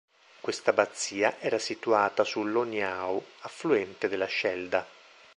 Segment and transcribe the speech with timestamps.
[0.39, 4.87] Quest'abbazia era situata sull'Hogneau, affluente della Schelda.